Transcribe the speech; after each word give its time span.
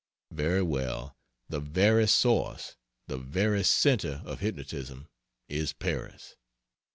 Very 0.31 0.63
well; 0.63 1.15
the 1.47 1.59
very 1.59 2.07
source, 2.07 2.75
the 3.05 3.19
very 3.19 3.63
center 3.63 4.23
of 4.25 4.39
hypnotism 4.39 5.07
is 5.47 5.73
Paris. 5.73 6.35